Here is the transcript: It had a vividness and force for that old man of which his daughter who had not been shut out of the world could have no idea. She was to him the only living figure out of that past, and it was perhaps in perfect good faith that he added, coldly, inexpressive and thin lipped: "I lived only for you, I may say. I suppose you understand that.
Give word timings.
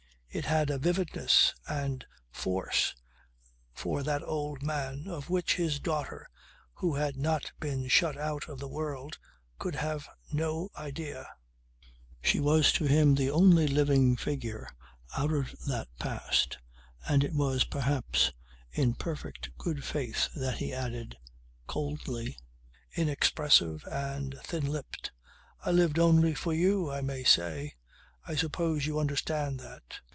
It 0.33 0.45
had 0.45 0.69
a 0.69 0.77
vividness 0.77 1.53
and 1.67 2.05
force 2.31 2.95
for 3.73 4.01
that 4.03 4.23
old 4.23 4.63
man 4.63 5.07
of 5.09 5.29
which 5.29 5.55
his 5.57 5.77
daughter 5.81 6.29
who 6.75 6.95
had 6.95 7.17
not 7.17 7.51
been 7.59 7.89
shut 7.89 8.15
out 8.17 8.47
of 8.47 8.57
the 8.57 8.69
world 8.69 9.17
could 9.59 9.75
have 9.75 10.07
no 10.31 10.69
idea. 10.77 11.27
She 12.23 12.39
was 12.39 12.71
to 12.71 12.85
him 12.85 13.13
the 13.13 13.29
only 13.29 13.67
living 13.67 14.15
figure 14.15 14.69
out 15.17 15.33
of 15.33 15.53
that 15.67 15.89
past, 15.99 16.57
and 17.05 17.25
it 17.25 17.33
was 17.33 17.65
perhaps 17.65 18.31
in 18.71 18.93
perfect 18.95 19.49
good 19.57 19.83
faith 19.83 20.29
that 20.33 20.59
he 20.59 20.71
added, 20.73 21.17
coldly, 21.67 22.37
inexpressive 22.95 23.83
and 23.91 24.39
thin 24.45 24.65
lipped: 24.71 25.11
"I 25.65 25.71
lived 25.71 25.99
only 25.99 26.33
for 26.35 26.53
you, 26.53 26.89
I 26.89 27.01
may 27.01 27.25
say. 27.25 27.73
I 28.25 28.37
suppose 28.37 28.85
you 28.85 28.97
understand 28.97 29.59
that. 29.59 29.99